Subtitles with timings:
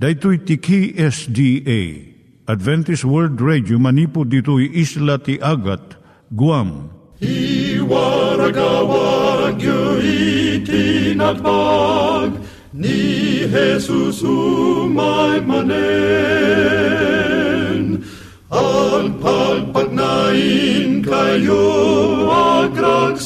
[0.00, 1.80] Daitui tiki SDA
[2.48, 6.00] Adventist World Radio manipud ditui isla ti Agat
[6.32, 6.88] Guam.
[7.20, 10.00] I waragawag yu
[10.64, 12.32] itinatpag
[12.72, 15.68] ni Jesus umay manen
[18.48, 21.68] al pagpagnain kayo
[22.64, 23.20] agkansak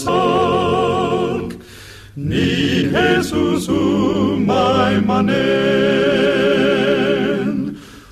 [2.18, 6.43] ni Jesus umay manen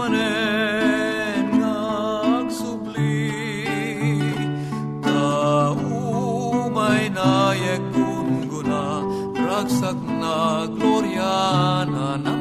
[0.00, 1.60] Manen
[2.40, 3.20] agsubli
[5.04, 7.84] Ta umay nayek
[8.48, 8.84] guna
[9.36, 12.39] Ragsak na gloria na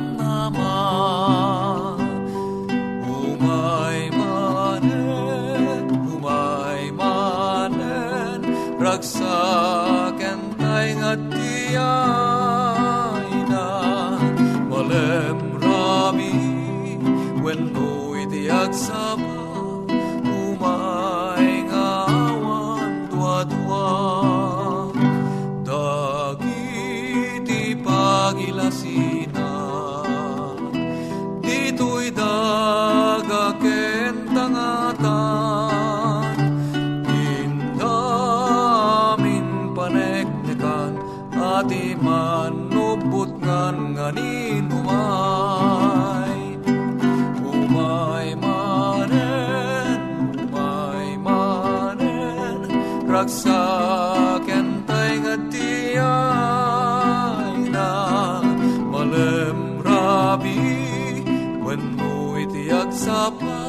[63.30, 63.69] Papa.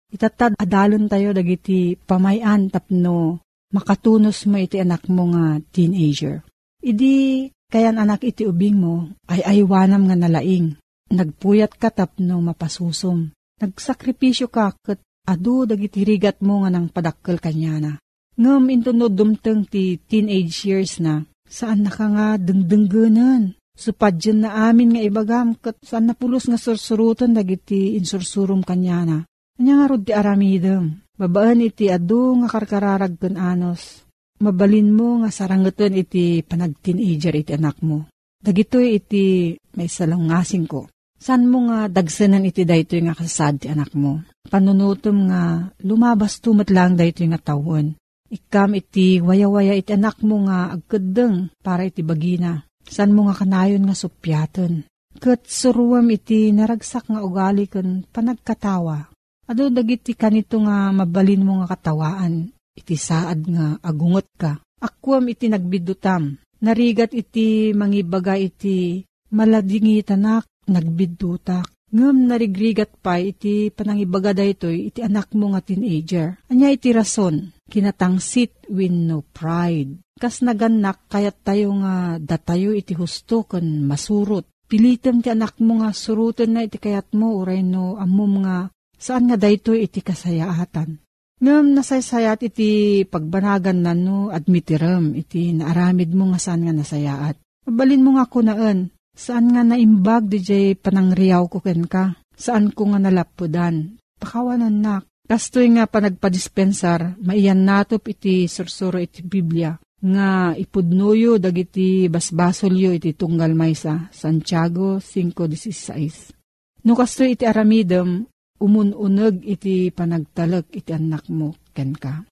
[0.11, 3.39] Itatad adalon tayo dagiti pamayan tapno
[3.71, 6.43] makatunos mo iti anak mo nga teenager.
[6.83, 10.75] Idi kayan anak iti ubing mo ay aywanam nga nalaing.
[11.11, 13.31] Nagpuyat ka tapno mapasusom.
[13.63, 17.99] Nagsakripisyo ka kat adu dagiti rigat mo nga nang padakkel kanyana.
[18.35, 23.55] Ngam intunod dumteng ti teenage years na saan naka nga dengdenggenan.
[23.71, 29.23] Supadyan na amin nga ibagam kat saan napulos nga sursurutan dagiti insursurum kanyana.
[29.61, 31.05] Anya nga rod ti aramidem.
[31.21, 34.01] Babaan iti adu nga karkararag ken anos.
[34.41, 38.09] Mabalin mo nga sarangetan iti panag-teenager iti anak mo.
[38.41, 40.89] Dagitoy iti may salungasing ko.
[41.13, 44.25] San mo nga dagsanan iti daytoy nga kasad ti anak mo?
[44.49, 47.93] Panunutom nga lumabas tumat lang daytoy nga tawon.
[48.33, 52.65] Ikam iti waya-waya iti anak mo nga agkadeng para iti bagina.
[52.81, 54.89] San mo nga kanayon nga supyaton.
[55.21, 59.05] Kat suruam iti naragsak nga ugali kan panagkatawa.
[59.49, 62.53] Ado dagiti kanito nga mabalin mo nga katawaan.
[62.71, 64.61] Iti saad nga agungot ka.
[64.81, 66.37] Akwam iti nagbidutam.
[66.61, 69.01] Narigat iti mangibaga iti
[69.33, 71.67] maladingi tanak nagbidutak.
[71.91, 76.39] Ngam narigrigat pa iti panangibaga daytoy iti anak mo nga teenager.
[76.47, 79.99] Anya iti rason, kinatangsit win no pride.
[80.15, 84.47] Kas naganak kayat tayo nga datayo iti husto kan masurot.
[84.71, 88.71] Pilitem ti anak mo nga surutan na iti kayat mo uray no amom nga
[89.01, 91.01] saan nga daytoy iti kasayaatan.
[91.41, 97.41] Ngam nasaysayat iti pagbanagan na no admitiram iti naaramid mo nga saan nga nasayaat.
[97.65, 102.93] Mabalin mo nga kunaan, saan nga naimbag di jay panangriyaw ko ken ka, saan ko
[102.93, 103.97] nga nalapudan.
[104.21, 112.93] Pakawanan nak, kastoy nga panagpadispensar, maiyan natop iti sursuro iti Biblia, nga ipudnuyo dagiti basbasolyo
[112.93, 116.85] iti tunggal maysa, Santiago 5.16.
[116.85, 118.29] No kastoy iti aramidem,
[118.61, 122.23] umununeg iti panagtalek iti anak mo ken ka.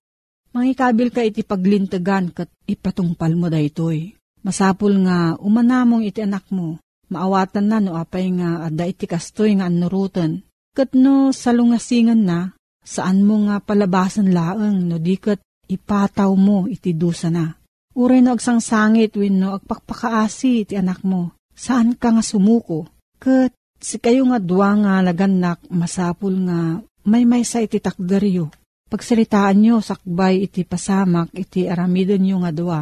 [0.53, 4.13] Mangikabil ka iti paglintegan kat ipatungpal mo daytoy.
[4.45, 6.77] Masapul nga umanamong iti anak mo.
[7.09, 10.45] Maawatan na no apay nga adda iti kastoy nga anurutan.
[10.77, 12.53] Kat no salungasingan na,
[12.85, 17.57] saan mo nga palabasan laeng no di kat ipataw mo iti dusa na.
[17.97, 21.33] Uray no agsangsangit win no agpakpakaasi iti anak mo.
[21.51, 22.87] Saan ka nga sumuko?
[23.19, 28.51] Kat Si kayo nga dua nga laganak masapul nga may may sa iti takdaryo.
[28.91, 32.81] Pagsalitaan nyo sakbay iti pasamak iti aramidon nyo nga dua.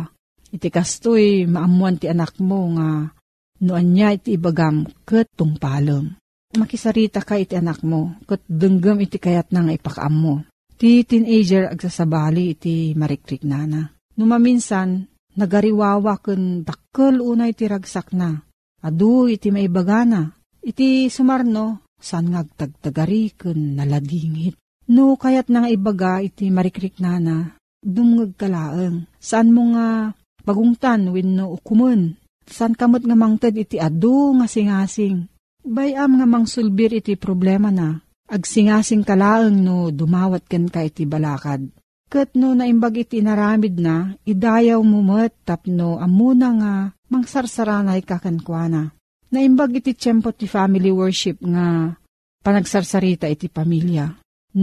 [0.50, 3.14] Iti kastoy maamuan ti anak mo nga
[3.62, 6.18] noan niya iti ibagam ket tungpalem.
[6.58, 10.36] Makisarita ka iti anak mo ket denggem iti kayat na nga ipakaam mo.
[10.78, 13.86] Ti teenager agsasabali iti marikrik nana.
[14.18, 15.06] Numaminsan,
[15.38, 18.34] nagariwawa ken dakkel unay ti ragsak na.
[18.82, 20.37] Adu iti maibagana
[20.68, 24.60] Iti sumarno, saan nga agtagtagari kun naladingit.
[24.92, 29.08] No kayat nga ibaga iti marikrik nana, dumngag kalaeng.
[29.16, 30.12] Saan mo nga
[30.44, 32.20] pagungtan win no ukumun.
[32.44, 35.32] Saan kamot nga mangtad iti adu nga singasing.
[35.64, 38.04] Bayam nga mangsulbir iti problema na.
[38.28, 41.64] Agsingasing kalaeng no dumawat ken ka iti balakad.
[42.12, 46.74] Kat no naimbag iti naramid na, idayaw mo met tapno amuna nga
[47.08, 48.97] mangsarsaranay kakankwana.
[49.28, 51.92] Naimbag iti tiyempo ti family worship nga
[52.40, 54.08] panagsarsarita iti pamilya.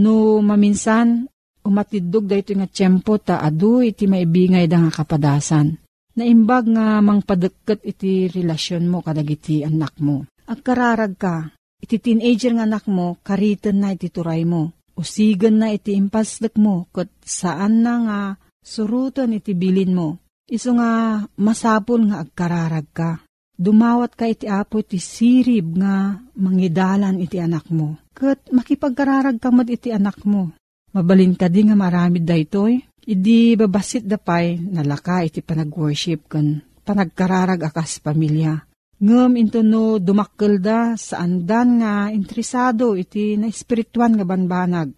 [0.01, 1.29] No maminsan,
[1.61, 5.77] umatidog da ito nga tiyempo ta adu iti maibingay da nga kapadasan.
[6.17, 10.25] Naimbag nga mangpadagkat iti relasyon mo kadag iti anak mo.
[10.49, 11.51] Agkararag ka,
[11.83, 14.73] iti teenager nga anak mo, karitan na iti turay mo.
[14.95, 18.19] Usigan na iti impasdak mo, kat saan na nga
[18.63, 20.23] surutan iti bilin mo.
[20.47, 23.24] Iso nga masapol nga agkararag ka
[23.55, 27.95] Dumawat ka iti apo iti sirib nga mangidalan iti anak mo.
[28.11, 30.51] Kat makipagkararag kamad iti anak mo.
[30.91, 32.83] Mabalin ka di nga maramid daytoy.
[33.05, 38.65] Idi babasit da pay nalaka iti panag-worship kan panagkararag akas pamilya.
[38.95, 44.89] Ngem into no dumakkel da sa andan nga interesado iti na espirituan nga banbanag.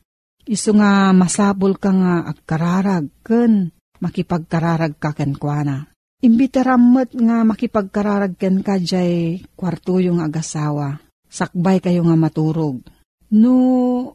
[0.48, 5.90] Isu nga masabol ka nga agkararag ken makipagkararag ka kenkwana.
[6.18, 10.98] Imbitarammet nga makipagkararag ken ka jay kwarto yung agasawa.
[11.30, 12.82] Sakbay kayo nga maturog.
[13.30, 13.54] No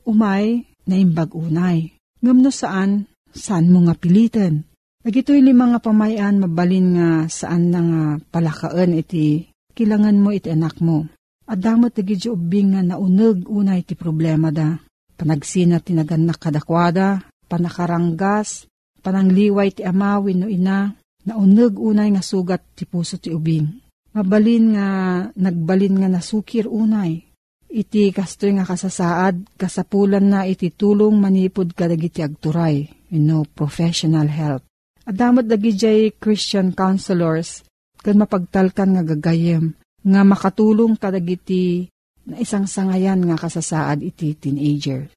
[0.03, 1.95] umay, naimbag unay.
[2.19, 4.67] Ngam no saan, saan mo nga pilitan.
[5.07, 10.83] Nagito'y lima nga pamayan mabalin nga saan na nga palakaan iti kilangan mo iti anak
[10.83, 11.07] mo.
[11.47, 14.79] Adamot iti ubing nga nauneg unay iti problema da
[15.23, 18.67] panagsina tinaganak kadakwada, panakaranggas,
[19.07, 23.69] panangliway ti amawin no ina, nauneg unay nga sugat ti puso ti ubing.
[24.13, 24.89] Mabalin nga
[25.33, 27.25] nagbalin nga nasukir unay.
[27.73, 34.61] Iti kastoy nga kasasaad, kasapulan na iti tulong manipod kadagiti agturay, you know, professional help.
[35.09, 37.65] Adamot dagijay Christian counselors,
[38.05, 39.73] kan mapagtalkan nga gagayem,
[40.05, 41.89] nga makatulong kadagiti
[42.29, 45.09] na isang sangayan nga kasasaad iti teenager.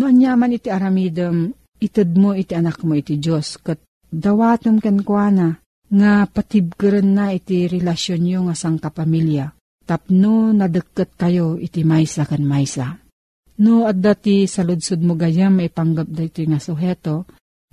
[0.00, 5.60] No anyaman iti aramidem, ited mo iti anak mo iti Diyos, kat dawatom ken kuana,
[5.88, 9.56] nga patibgeren na iti relasyon nyo nga sang kapamilya.
[9.88, 13.00] Tapno nadagkat kayo iti maysa kan maysa.
[13.58, 17.24] No adda ti saludsud mo gayam maipanggap da iti nga suheto,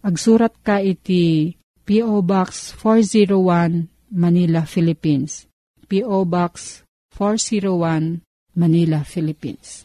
[0.01, 1.53] agsurat ka iti
[1.85, 2.25] P.O.
[2.25, 5.45] Box 401 Manila, Philippines.
[5.85, 6.25] P.O.
[6.25, 6.81] Box
[7.13, 8.25] 401
[8.57, 9.84] Manila, Philippines.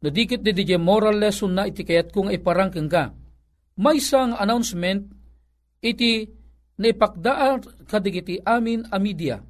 [0.00, 3.12] No dikit di di moral lesson na iti kayat ko nga iparangkeng ka.
[3.80, 5.19] May isang announcement
[5.80, 6.28] iti
[6.80, 9.40] naipakdaan kadigiti amin a media,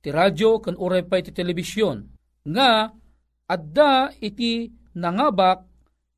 [0.00, 2.04] ti radyo kan uray pa iti telebisyon,
[2.48, 2.88] nga
[3.48, 5.64] adda iti nangabak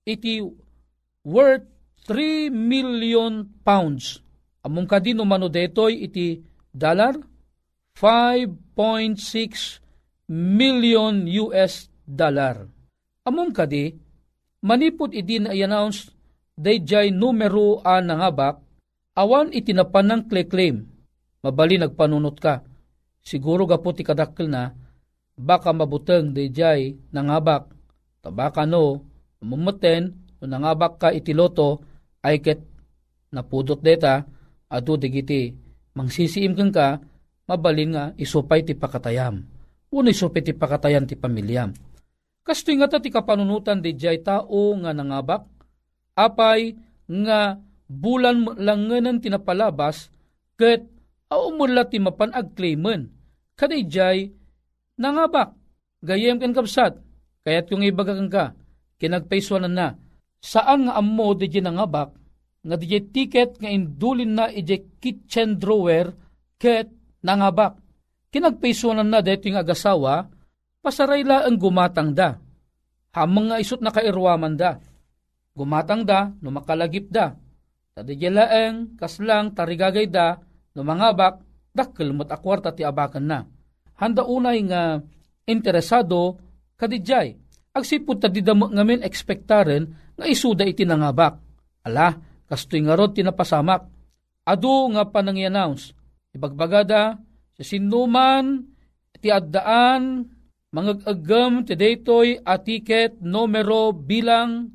[0.07, 0.43] iti
[1.27, 1.67] worth
[2.07, 4.23] 3 million pounds.
[4.63, 6.39] Among kadino mano detoy iti
[6.71, 7.19] dollar
[7.99, 12.67] 5.6 million US dollar.
[13.27, 13.91] Among kadi,
[14.63, 16.15] manipod idi na i-announce
[16.55, 18.63] dayjay numero a nangabak
[19.17, 20.85] awan itinapan ng claim,
[21.41, 22.61] mabali nagpanunot ka.
[23.27, 24.71] siguro gapo ti kadakkel na,
[25.35, 27.67] baka mabuteng di jay nangabak,
[28.23, 29.03] tabaka no,
[29.43, 31.83] mumuten, no nangabak ka itiloto,
[32.23, 32.63] ay ket
[33.35, 34.23] napudot deta,
[34.71, 35.51] adu digiti,
[35.99, 37.03] mangsisiim kang ka,
[37.51, 39.43] mabalin nga isupay ti pakatayam.
[39.91, 41.75] Uno isupay ti pakatayan ti pamilyam.
[42.47, 43.91] Kastoy nga ta ti kapanunutan di
[44.23, 45.43] tao nga nangabak,
[46.15, 46.79] apay
[47.11, 50.11] nga bulan lang nga tinapalabas,
[50.59, 50.87] ket
[51.31, 53.11] aumula ti mapan agclaimen,
[53.55, 54.31] kadijay
[54.99, 55.55] nangabak,
[56.03, 56.99] gayem kan kapsat,
[57.47, 58.55] kaya't yung ibagakan ka,
[58.99, 59.89] kinagpaiswanan na,
[60.43, 62.15] saan nga ammo di nangabak,
[62.67, 66.11] nga di ticket nga indulin na ije kitchen drawer,
[66.59, 66.91] ket
[67.23, 67.79] nangabak.
[68.35, 70.27] Kinagpaiswanan na dito yung agasawa,
[70.83, 72.37] pasaray la ang gumatang da.
[73.15, 74.77] Hamang nga isot na kairwaman da.
[75.57, 77.33] Gumatang da, no makalagip da.
[77.97, 80.37] Tadijalaeng, kaslang, tarigagay da,
[80.77, 81.41] no mangabak,
[81.73, 83.41] dakkel mat akwarta ti abakan na.
[83.97, 85.01] Handa unay nga
[85.49, 86.37] interesado
[86.77, 87.41] kadijay.
[87.73, 91.41] Agsipod ta didamo ngamin ekspektaren nga isuda iti nangabak.
[91.89, 92.13] Ala,
[92.45, 93.89] kastoy nga rod tinapasamak.
[94.45, 95.97] Ado nga panang-announce.
[96.37, 97.17] Ibagbagada,
[97.57, 98.61] sa sinuman,
[99.17, 100.29] ti addaan,
[100.69, 104.69] mangagagam ti daytoy atiket numero bilang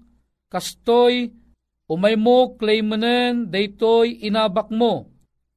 [0.49, 1.29] kastoy
[1.91, 5.11] umay mo claimanen daytoy inabak mo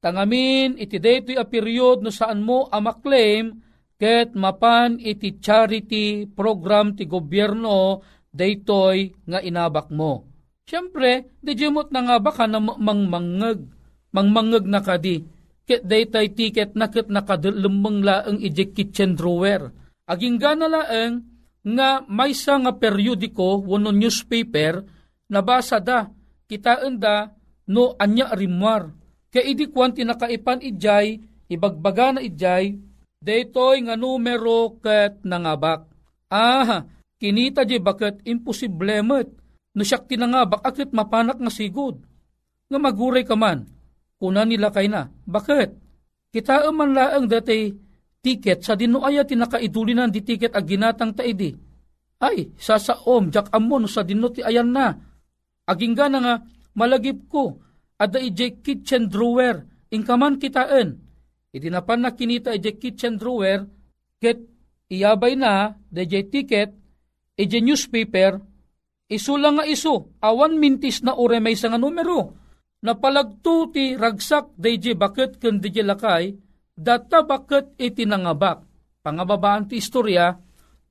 [0.05, 3.57] Tangamin iti daytoy a period no saan mo amaklaim
[3.97, 10.29] ket mapan iti charity program ti gobyerno daytoy nga inabak mo.
[10.61, 13.65] Siyempre, di jimot na nga baka na mangmangag,
[14.13, 15.25] mangmangag na kadi.
[15.65, 19.73] Ket daytoy ticket na ket nakadulumang laeng iji kitchen drawer.
[20.05, 21.25] Aging gana laeng
[21.65, 24.85] nga maysa nga periodiko wano newspaper
[25.33, 26.05] nabasa da
[26.45, 27.33] kitaan da
[27.69, 28.93] no anya rimwar
[29.35, 31.19] kaya idi kwanti nakaipan ijay,
[31.51, 32.79] ibagbaga na ijay,
[33.19, 35.91] daytoy nga numero ket nangabak.
[36.31, 36.87] Ah,
[37.19, 39.27] kinita di bakit imposible met,
[39.75, 41.99] no siyak tinangabak akit mapanak nga sigod.
[42.71, 43.67] Nga maguray ka man,
[44.15, 45.11] kuna nila kay na.
[45.27, 45.83] Bakit?
[46.31, 47.75] Kita man laang dati
[48.23, 51.51] tiket sa dino aya tinakaidulinan di tiket ag ginatang taidi.
[52.23, 54.95] Ay, sasaom, jak amon sa dino ti ayan na.
[55.65, 56.35] Aging gana nga,
[56.77, 57.57] malagip ko,
[57.97, 61.01] ada ije kitchen drawer, inkaman kitaan.
[61.49, 63.65] Itinapan na kinita ije kitchen drawer,
[64.21, 64.45] ket
[64.93, 66.69] iyabay na, ije ticket,
[67.33, 68.37] ije newspaper,
[69.09, 72.37] isu lang nga isu, awan mintis na ure may nga numero.
[72.85, 76.37] Napalagto ti ragsak ije bakit kun ije lakay,
[76.77, 78.61] data bakit iti nangabak.
[79.01, 80.37] Pangababaan ti istorya,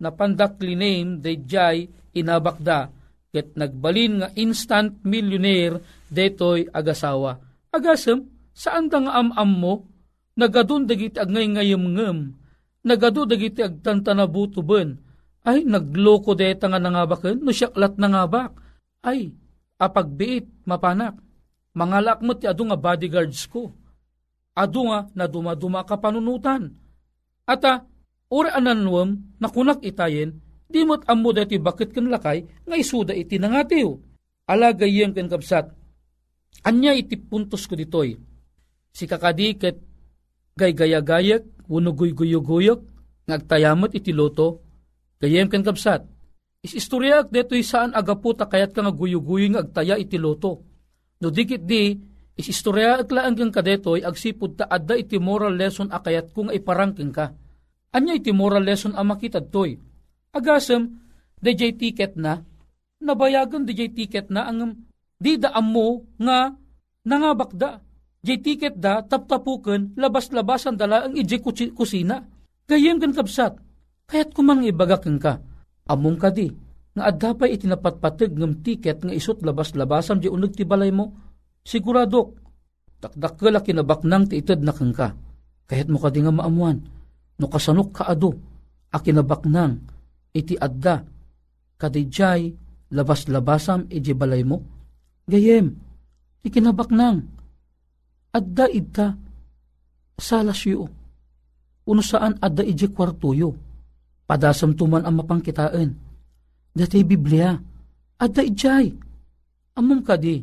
[0.02, 1.86] napandakli name ije
[2.18, 3.03] inabakda
[3.34, 7.42] ket nagbalin nga instant millionaire detoy agasawa.
[7.74, 9.74] Agasem, saan da nga am-am mo?
[10.38, 12.18] Nagadun dagiti ag ngay ngayam ngem.
[12.86, 15.02] Nagadu dagiti ag tantanabutuben.
[15.42, 18.54] Ay, nagloko deta nga nangabaken, no siyaklat nangabak.
[19.02, 19.34] Ay,
[19.82, 21.18] apagbiit, mapanak.
[21.74, 23.74] Mangalak mo ti adu nga bodyguards ko.
[24.54, 26.70] Adu nga na dumaduma ka panunutan.
[27.44, 27.82] Ata,
[28.30, 33.88] uri ananwam, nakunak itayen, Di mo't ammo dati bakit kan lakay, nga isuda iti nangatiw.
[34.48, 35.72] Alagayem ken kapsat.
[36.64, 38.16] Anya iti puntos ko ditoy.
[38.94, 39.76] Si kakadi ket
[40.54, 42.80] gay-gaya-gayak, guy-guyog-guyog,
[43.26, 44.62] ngagtayamot iti loto,
[45.18, 46.06] gayem ken kapsat.
[46.64, 50.64] Is istoryak detoy saan agaputa kayat ka nga guyuguyo nga agtaya iti loto.
[51.20, 51.92] No dikit di,
[52.40, 57.12] is istorya at laan kang kadetoy, agsipod ta adda iti moral lesson akayat kung iparangking
[57.12, 57.36] ka.
[57.92, 59.76] Anya iti moral lesson ang makitad toy
[60.34, 60.98] Agasem,
[61.38, 62.42] DJ ticket na,
[62.98, 64.82] nabayagan DJ ticket na ang
[65.14, 66.50] di daam mo nga
[67.06, 67.78] nangabakda.
[68.24, 71.38] DJ ticket da, taptapukan, labas-labasan dala ang ije
[71.70, 72.26] kusina.
[72.64, 73.60] Gayem kan kapsat,
[74.08, 75.38] kaya't kumang ibagakan ka.
[75.86, 76.48] Among ka di,
[76.96, 81.12] nga adapay itinapatpatag ng ticket nga isot labas-labasan di unag ti balay mo.
[81.60, 82.40] Siguradok,
[83.04, 85.12] takdakkel kinabaknang ti itad na kang ka.
[85.68, 86.80] Kahit mo ka di nga maamuan,
[87.36, 88.32] no kasanok ka ado,
[88.88, 89.84] akinabaknang,
[90.34, 91.06] iti adda,
[91.78, 92.50] kadijay,
[92.90, 94.58] labas-labasam iti balay mo.
[95.30, 95.72] Gayem,
[96.42, 97.22] ikinabak nang,
[98.34, 99.14] adda idta,
[100.18, 100.84] salas yu.
[101.86, 103.54] Uno saan adda iti kwartuyo,
[104.26, 105.90] padasam tuman ang mapangkitaan.
[106.74, 107.54] Dati Biblia,
[108.18, 108.90] adda ijay,
[109.78, 110.42] amom kadi,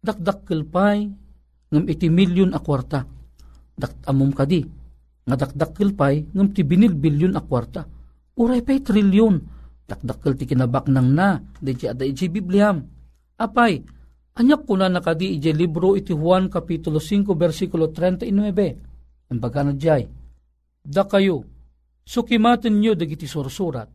[0.00, 1.04] dakdak kilpay,
[1.68, 3.04] ngam iti milyon a kwarta.
[3.76, 4.64] Dak amom kadi,
[5.28, 8.01] nga dakdak kilpay, ngam ti binil bilyon a kwarta
[8.38, 9.36] Uray pa'y trilyon.
[9.84, 12.80] Dakdakkel ti kinabak nang na, di ada iti Bibliam.
[13.36, 13.82] Apay,
[14.38, 19.28] anyak kuna nakadi iti libro iti Juan Kapitulo 5, versikulo 39.
[19.28, 20.08] Ang baga na jay.
[20.82, 21.46] da kayo,
[22.02, 23.86] sukimaten nyo dagiti sursurat,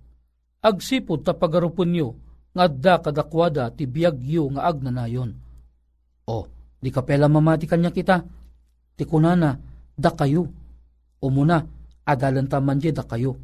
[0.64, 2.08] agsipod ta pagarupon nyo,
[2.56, 5.30] nga da kadakwada ti biyagyo nga agnanayon.
[6.28, 6.48] O,
[6.80, 8.24] di ka pela mamati kanya kita,
[8.96, 9.60] ti kunana,
[9.94, 10.48] da kayo,
[11.22, 11.60] umuna,
[12.08, 13.36] adalan taman da kayo.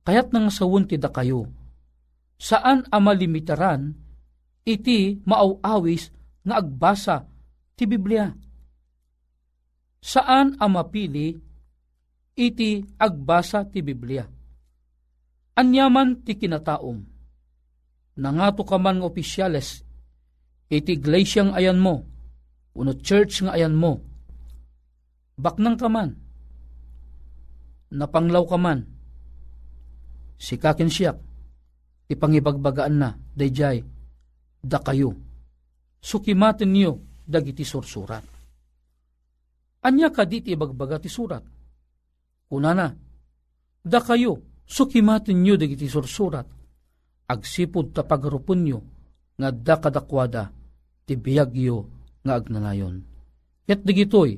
[0.00, 1.44] Kayat nang sawun ti kayo,
[2.40, 3.92] saan amalimitaran,
[4.64, 6.08] iti maawawis
[6.40, 7.28] nga agbasa
[7.76, 8.32] ti Biblia.
[10.00, 11.36] Saan amapili,
[12.32, 14.24] iti agbasa ti Biblia.
[15.60, 16.98] Anyaman ti kinataom,
[18.16, 19.84] nangato ka man ng opisyales,
[20.72, 22.08] iti iglesyang ayan mo,
[22.72, 24.00] uno church nga ayan mo,
[25.36, 26.16] baknang ka man,
[27.92, 28.88] napanglaw ka man,
[30.40, 31.20] sikakin siyak,
[32.08, 33.84] ipangibagbagaan na, dayjay,
[34.64, 35.12] da kayo,
[36.00, 38.24] sukimatin niyo, dagiti sursurat.
[39.84, 41.44] Anya ka diti ibagbaga ti surat.
[42.48, 42.88] Kunana,
[43.84, 46.48] da kayo, sukimatin niyo dagiti sursurat
[47.30, 48.78] agsipod ta pagarupon nyo,
[49.38, 50.50] nga da kadakwada,
[51.06, 51.86] ti biyagyo
[52.26, 53.06] nga agnanayon.
[53.70, 54.34] Ket digitoy,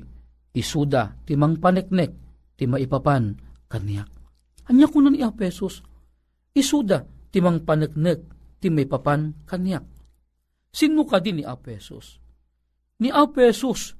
[0.53, 2.13] isuda, ti mang paneknek,
[2.53, 3.33] ti maipapan,
[3.65, 4.07] kaniyak.
[4.69, 5.81] Anya ko ni Apesos,
[6.53, 8.19] isuda, ti mang paneknek,
[8.61, 9.85] ti maipapan, kaniyak.
[10.73, 12.17] Sino ka din ni Apesos?
[13.01, 13.93] Ni Apesos,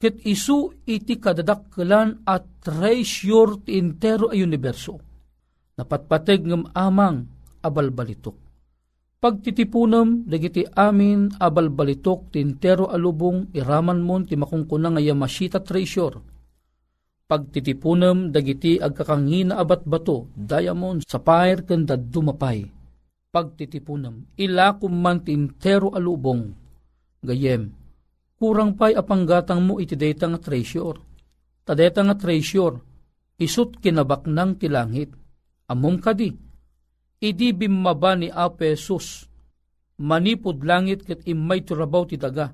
[0.00, 5.00] ket isu iti kadadakkelan at treasure ti intero ay universo.
[5.74, 7.24] Napatpateg ngem amang
[7.64, 8.36] abalbalitok.
[9.24, 16.33] Pagtitipunem, dagiti amin abalbalitok tintero alubong iraman mon ti makungkuna nga treasure.
[17.24, 22.68] Pagtitipunem, dagiti agkakangina abat bato, diamond, sapphire, kanda dumapay.
[23.32, 26.52] Pagtitipunem, ilakum man tintero alubong.
[27.24, 27.72] Gayem,
[28.36, 31.00] kurang pay apanggatang mo iti data nga treasure.
[31.64, 32.76] Tadeta nga treasure,
[33.40, 35.16] isut kinabak ng tilangit.
[35.72, 36.28] Amom kadi,
[37.24, 39.24] idi bimmaba ni Apesus,
[39.96, 42.52] manipod langit ket imay turabaw ti daga.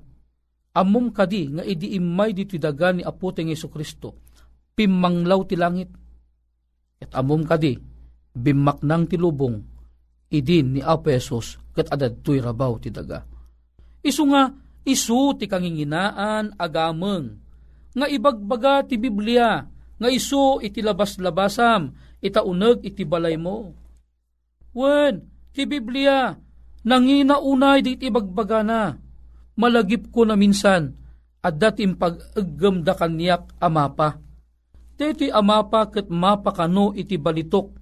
[0.71, 4.20] Amom kadi nga idi imay di daga ni Apo Yesu Kristo,
[4.75, 5.89] pimmanglaw ti langit.
[7.01, 7.77] Ket amom kadi,
[8.35, 9.57] bimmaknang ti lubong,
[10.31, 13.23] idin ni Apesus ket adad tuy rabaw ti daga.
[14.01, 14.51] Isu nga,
[14.83, 17.37] isu ti kanginginaan agameng,
[17.91, 19.63] nga ibagbaga ti Biblia,
[20.01, 23.81] nga isu iti labas-labasam, itaunag iti balay mo
[24.71, 26.31] Wen, ti Biblia,
[26.87, 28.95] nangina unay di ibagbaga na.
[29.59, 30.95] Malagip ko na minsan,
[31.43, 34.15] at datim pag-agam da kanyak amapa.
[35.01, 37.73] Deti amapa ket mapa kano iti balitok,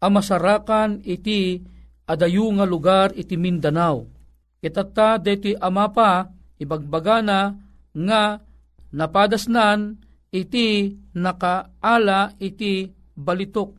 [0.00, 1.60] amasarakan iti
[2.08, 4.08] adayu nga lugar iti Mindanao.
[4.64, 7.52] Itata deti amapa, ibagbaga na
[7.92, 8.40] nga
[8.88, 10.00] napadasnan
[10.32, 12.88] iti nakaala iti
[13.20, 13.76] balitok.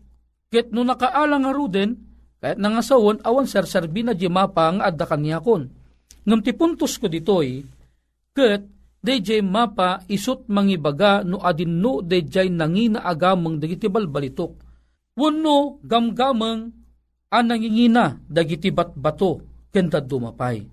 [0.54, 1.98] Ket no nakaala nga ruden,
[2.46, 5.66] kahit nangasawon, awan serserbi na di mapa adda kanyakon.
[6.30, 7.66] Ngam ti puntos ko ditoy,
[8.38, 8.62] ket
[9.04, 14.56] DJ mapa isut mangibaga no adin no DJ nangina agamang dagiti balbalitok.
[15.20, 16.72] Wano gamgamang
[17.28, 20.64] an nangingina dagiti batbato kenta dumapay.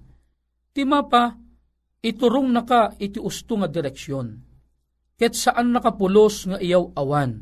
[0.70, 1.34] Ti mapa
[1.98, 4.38] iturong naka iti usto nga direksyon.
[5.18, 7.34] Ket saan nakapulos nga iyaw awan.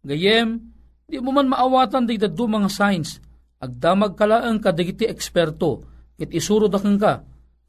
[0.00, 0.58] Gayem,
[1.06, 3.20] di mo man maawatan di dadu mga signs
[3.60, 5.84] agdamag kalaang kadagiti eksperto,
[6.16, 7.14] ket isuro da ka,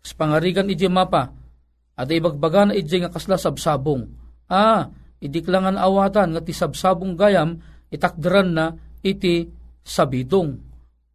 [0.04, 1.32] kas pangarigan iti mapa,
[1.98, 4.06] at ibagbaga na iti nga kasla sabsabong.
[4.48, 7.58] Ah, idiklangan awatan nga ti sabsabong gayam,
[7.90, 8.66] itakderan na
[9.02, 9.50] iti
[9.82, 10.62] sabidong.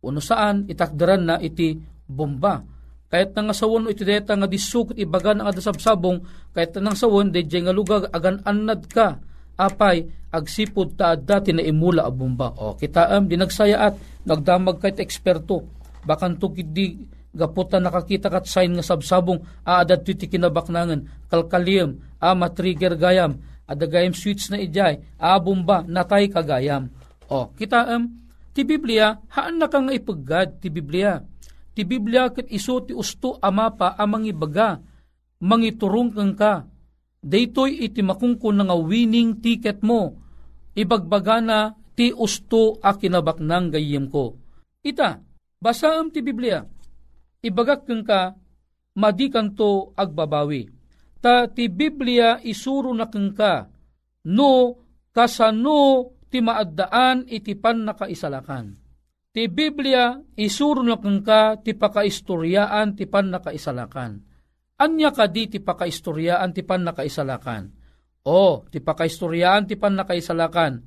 [0.03, 2.67] Uno saan, itakderan na iti bomba.
[3.07, 6.19] Kahit nang asawon iti deta nga disukot ibaga ng adasabsabong,
[6.51, 9.23] kahit nang sawon, de nga lugag agan anad ka,
[9.57, 12.51] apay agsipod ta dati na imula a bomba.
[12.57, 15.69] O kita am dinagsayaat nagdamag kahit eksperto
[16.03, 16.97] bakan tukid di
[17.33, 23.41] gaputa nakakita kat sign nga sabsabong aadad ti kinabaknangan kalkalium a matrigger gayam
[23.73, 26.93] ada gayam switch na ijay a bomba natay kagayam.
[27.33, 28.13] O kita am
[28.53, 31.23] ti Biblia haan na kang ipaggad ti Biblia.
[31.73, 34.77] Ti Biblia ket iso ti usto amapa amang ibaga
[35.41, 36.69] mangiturong kang ka
[37.25, 40.21] daytoy iti makungkon nga winning ticket mo.
[40.77, 41.59] Ibagbaga na
[41.97, 44.37] ti usto a kinabaknang gayem ko.
[44.83, 45.21] Ita,
[45.61, 46.65] basaam ti Biblia.
[47.43, 48.39] Ibagak keng ka,
[48.95, 50.71] madikan to agbabawi.
[51.19, 53.67] Ta ti Biblia isuro na keng ka,
[54.31, 54.79] no
[55.11, 58.79] kasano ti maaddaan iti pan nakaisalakan.
[59.35, 64.33] Ti Biblia isuro na keng ka ti pakaistoryaan ti pan nakaisalakan
[64.83, 67.71] Anya ka di ti pakaistoryaan ti pan nakaisalakan.
[68.27, 70.83] O, ti pakaistoryaan ti pan nakaisalakan.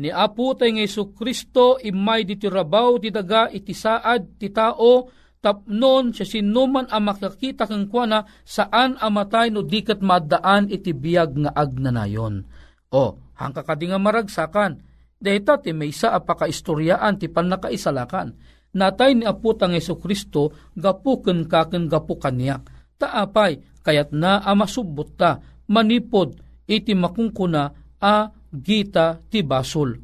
[0.00, 5.06] ni Apo tayo nga Iso Kristo imay di tirabaw ti daga iti saad ti tao
[5.44, 11.52] tapnon siya sinuman ang makakita kang kuana saan amatay no dikat madaan iti biyag nga
[11.52, 12.48] agnanayon.
[12.88, 14.80] O, hangka kadi nga maragsakan,
[15.20, 18.40] dahita ti may isa apakaistoryaan ti panakaisalakan.
[18.74, 22.64] Natay ni Apo tang Yeso Kristo gapuken kaken gapu kaniyak.
[22.96, 29.94] Taapay kayat na amasubot ta manipod iti makungkuna a gita ti basol.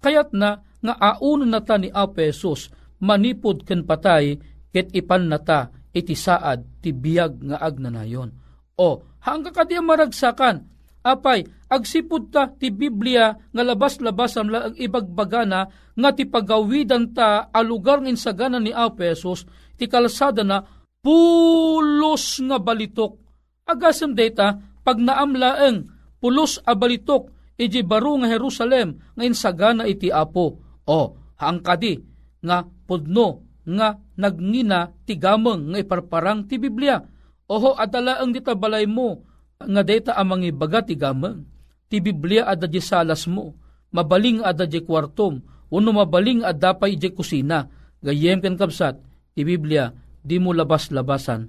[0.00, 5.72] Kayat na nga auno na ta ni Apesos manipod ken patay ket ipan na ta
[5.96, 8.28] iti saad ti biyag nga agnanayon.
[8.76, 10.68] O hangga kadi maragsakan
[11.00, 18.04] apay agsipud ta ti Biblia nga labas-labas ang ibagbagana nga ti pagawidan ta a lugar
[18.04, 19.48] ng insagana ni Apesos
[19.80, 20.60] ti kalsada na
[21.00, 23.16] pulos nga balitok.
[23.64, 25.88] Agasem data pag naamlaeng
[26.20, 30.60] pulos a balitok iji baro nga Jerusalem nga insagana iti Apo.
[30.84, 31.00] O,
[31.40, 31.98] haangkadi
[32.44, 37.00] nga pudno nga nagngina ti gameng nga iparparang ti Biblia.
[37.46, 39.22] Oho adala ang dita balay mo
[39.62, 41.46] nga data amang ibaga ti gameng.
[41.86, 43.54] Ti Biblia ada di salas mo.
[43.94, 45.38] Mabaling ada di kwartom.
[45.70, 47.70] Uno mabaling ada pa ije kusina.
[48.02, 48.98] Gayem ken kapsat
[49.32, 51.46] ti Biblia di mo labas-labasan.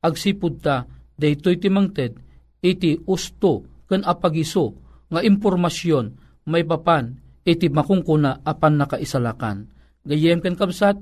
[0.00, 0.86] Agsipud ta
[1.18, 2.16] daytoy ti mangted
[2.60, 4.76] iti usto ken apagiso
[5.10, 6.06] nga impormasyon
[6.48, 9.68] may papan iti makungkuna apan nakaisalakan.
[10.06, 10.96] Gayem ken kabsat,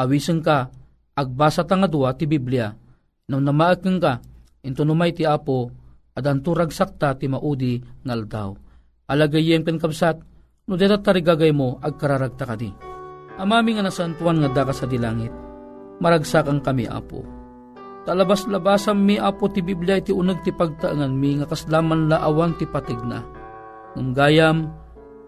[0.00, 0.72] awisen ka,
[1.12, 2.72] agbasa ta nga dua ti Biblia,
[3.28, 4.24] nang namaak ka,
[4.64, 5.68] into numay ti apo,
[6.16, 8.56] adan turag sakta ti maudi ngaldaw.
[9.12, 10.16] Alagayem ken kabsat,
[10.64, 12.56] no deta tarigagay mo, agkararagta ka.
[13.36, 15.32] Amami nga nasantuan nga daka sa dilangit,
[16.00, 17.40] maragsakan kami apo
[18.00, 23.20] Talabas-labasan mi apo ti Biblia iti unag ti pagtaangan mi nga kaslaman laawan ti patigna.
[23.92, 24.72] Ngam gayam,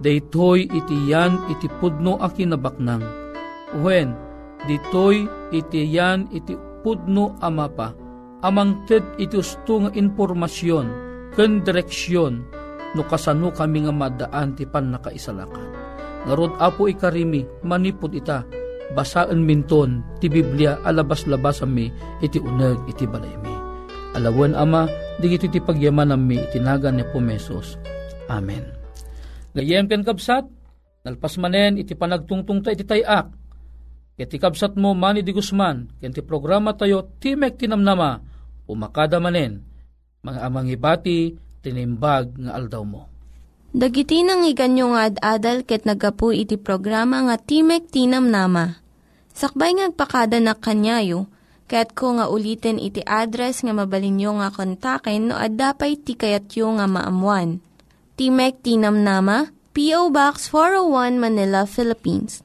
[0.01, 3.05] daytoy iti yan iti pudno a kinabaknang.
[3.77, 4.17] Uwen,
[4.67, 7.95] ditoy iti yan iti pudno amapa.
[8.43, 10.87] Amang ted iti usto nga informasyon,
[11.39, 12.43] ken direksyon,
[12.99, 15.71] no kasano kami nga madaan ti pan nakaisalakan.
[16.27, 18.43] Narod apo ikarimi, manipod ita,
[18.95, 23.55] basaan minton ti Biblia alabas-labas mi iti uneg iti balay mi.
[24.19, 24.91] Alawan ama,
[25.23, 27.81] digito ti pagyaman mi itinagan ni Pumesos.
[28.29, 28.63] Amen.
[29.55, 30.45] Gayem ken kabsat,
[31.07, 33.42] nalpas manen iti panagtungtung ta iti tayak.
[34.17, 38.21] Iti kabsat mo mani di Guzman, ken ti programa tayo Timek Tinamnama,
[38.69, 39.65] umakada manen,
[40.21, 43.13] mga amang ibati, tinimbag nga aldaw mo.
[43.73, 48.77] Dagiti nang iganyo nga ad-adal ket nagapu iti programa nga Timek Tinam Nama.
[49.33, 51.25] Sakbay ngagpakada na kanyayo,
[51.73, 57.65] ket ko nga ulitin iti address nga mabalinyo nga kontaken no ad-dapay tikayatyo nga maamuan.
[58.21, 60.13] Timek Tinam Nama, P.O.
[60.13, 62.45] Box 401 Manila, Philippines.